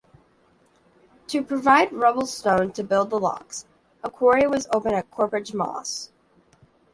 [1.27, 3.65] To provide rubble-stone to build the locks,
[4.03, 6.09] a quarry was opened at Corpach Moss.